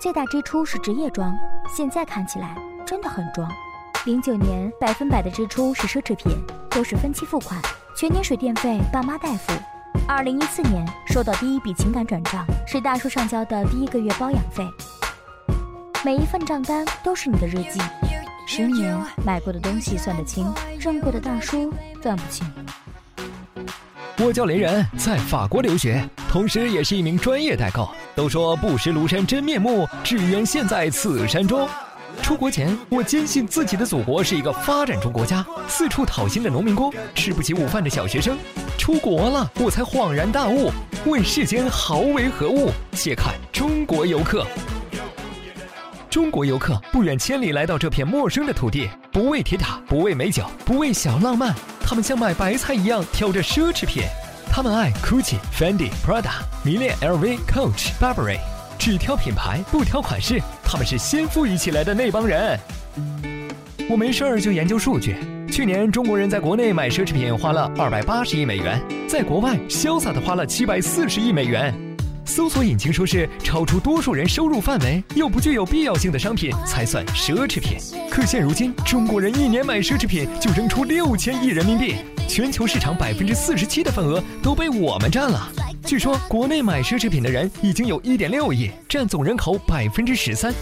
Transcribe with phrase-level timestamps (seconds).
[0.00, 1.38] 最大支出是职业装，
[1.68, 2.56] 现在看起来
[2.86, 3.46] 真的很装。
[4.06, 6.32] 零九年百分百的支出是奢侈品，
[6.70, 7.60] 都是分期付款，
[7.94, 9.52] 全年水电费爸妈代付。
[10.08, 14.66] 二零一四年收到第一笔情感转账，是大叔上交的第一个月包养费。
[16.02, 17.78] 每一份账单都是你的日记，
[18.46, 21.70] 十年买过的东西算得清，认过的大叔
[22.02, 22.50] 算不清。
[24.16, 27.90] 我叫雷人，在法国留学，同时也是一名专业代购。
[28.14, 31.68] 都说不识庐山真面目，只缘身在此山中。
[32.22, 38.38] 出国前，我坚信自己的祖国是一个发展中国家，四处讨薪的农民工，吃不起午饭的小学生。
[38.78, 40.70] 出国了，我才恍然大悟，
[41.04, 42.70] 问世间豪为何物？
[42.92, 44.46] 且看中国游客。
[46.08, 51.52] 中国游客不远千里来到这片陌生的土地，不为铁塔，不为美酒，不为小浪漫。
[51.84, 54.04] 他们像买白菜一样挑着奢侈品，
[54.52, 58.38] 他们爱 Gucci、Fendi、Prada，迷恋 LV、Coach、Burberry，
[58.76, 60.42] 只挑品牌不挑款式。
[60.64, 62.58] 他们是先富裕起来的那帮人。
[63.88, 65.16] 我没事儿就研究数据，
[65.50, 71.72] 去年中国人在国内买奢侈品花了二百八十亿美元，在国外潇洒的花了七百四十亿美元。
[72.24, 77.78] 搜索引擎说是超出多数人收入范围又不具有必要性的商品才算奢侈品。
[78.10, 81.96] 可现如今，中国人一年买奢侈品就扔出六千亿人民币，
[82.28, 85.50] 全球市场百分之四十七的份额都被我们占了。
[85.84, 90.54] 据说国内买奢侈品的人已经有一点六亿，占总人口百分之十三。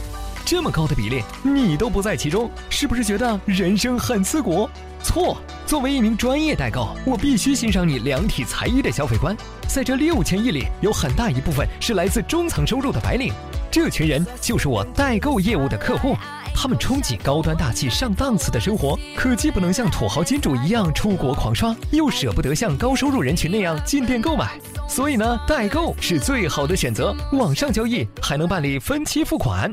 [0.50, 4.66] 这么高的比例，你都不在其中，是不是觉得人生很刺骨？
[5.02, 9.36] 错，作为一名专业代购，我必须欣赏你量体裁衣的消费观。
[9.68, 13.30] 在这六千亿里，有很大一部分是来自中层收入的白领，
[13.70, 16.16] 这群人就是我代购业务的客户。
[16.54, 24.58] 他们憧憬高端大气上档次的生活，可既不能像土豪金主一样出国狂刷，又舍不得像高收入人群那样进店购买，
[24.88, 27.14] 所以呢，代购是最好的选择。
[27.32, 29.70] 网上交易还能办理分期付款。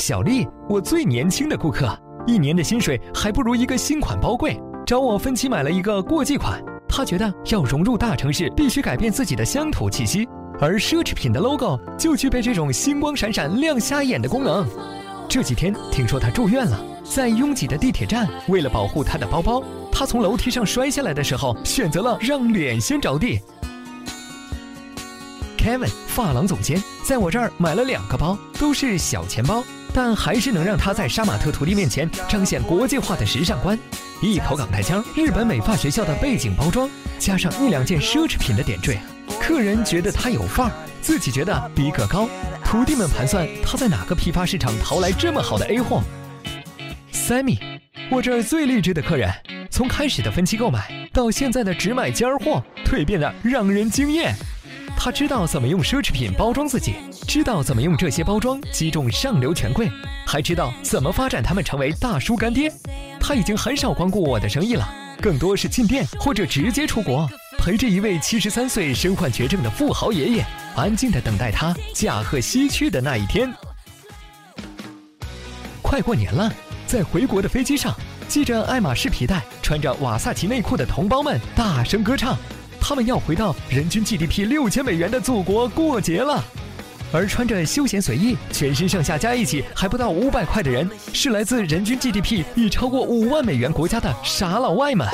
[0.00, 1.86] 小丽，我最年轻的顾客，
[2.26, 6.58] 一年的薪水还不如一个新款包贵，找我分期买了一个过季款。
[6.88, 10.26] 她觉得要融入大城市，必须改变自己的乡土气息，
[10.58, 14.66] 而奢侈品的 logo 就具备这种星光闪闪、亮瞎眼的功能。
[15.28, 19.62] 这几天听说他住院了，在拥挤的地铁站，为了保护他的包包，
[19.92, 23.38] 他从楼梯上摔下来的时候，选择了让脸先着地。
[25.58, 29.62] Kevin，发廊总监，在我这儿买了两个包，都是小钱包，
[29.92, 33.78] 但还是能让他在杀马特徒弟面前彰显国际化的时尚观。
[34.22, 38.98] 一口港台腔，日本美发学校的背景包装，加上一两件奢侈品的点缀，
[39.40, 42.28] 客人觉得他有范儿，自己觉得逼格高。
[42.64, 46.02] 徒弟们盘算他在哪个批发市场淘来这么好的 A 货。
[47.12, 47.58] Sammy，
[48.10, 49.32] 我这儿最励志的客人，
[49.70, 54.34] 从开始的分期购买到现在的只买尖儿货，蜕变的让人惊艳。
[54.96, 56.96] 他知道怎么用奢侈品包装自己，
[57.32, 59.88] 知道怎么用这些包装击中上流权贵，
[60.26, 62.68] 还知道怎么发展他们成为大叔干爹。
[63.20, 64.92] 他已经很少光顾我的生意了，
[65.22, 70.44] 更多是进店或者直接出国，陪着一位七十三岁身患绝症的富豪爷爷。
[70.74, 73.48] 安静的等待他驾鹤西去的那一天。
[75.82, 76.52] 快过年了，
[76.84, 77.94] 在回国的飞机上，
[78.28, 82.36] 系着爱马仕皮带、穿着瓦萨奇内裤的同胞们大声歌唱，
[82.80, 86.44] 他们要回到人均 GDP 六千美元的祖国过节了。
[87.12, 95.06] 而穿着休闲随意、全身上下加一起还不到五百块的人，是来自人均 GDP 已超过五万美元国家的傻老外们。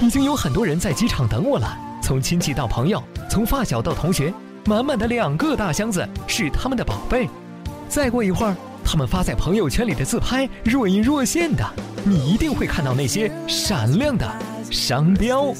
[0.00, 4.32] 已经有很多人在机场等我了，从亲戚到朋友，从发小到同学。
[4.66, 7.26] 满满的两个大箱子是他们的宝贝，
[7.88, 11.64] 再过一会儿，他们发在朋友圈里的自拍若隐若现的，
[12.04, 14.30] 你一定会看到那些闪亮的
[14.70, 15.54] 商标。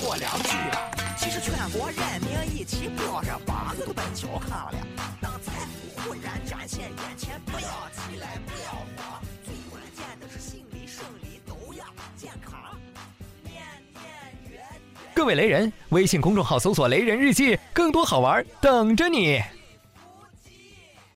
[0.00, 0.90] 说两句了。
[1.18, 4.78] 其实全国人民一起抱着膀子都奔小康了。
[5.20, 11.84] 当财富忽然展现眼前，不要急来，不要慌，最关键的是心理生理都要
[12.16, 12.58] 健康。
[13.44, 13.62] 面
[13.92, 14.62] 面圆。
[15.14, 19.42] 各位雷人，微信公众号搜索“雷人日记”，更多好玩等着你。